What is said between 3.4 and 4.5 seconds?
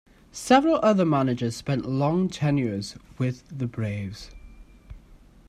the Braves.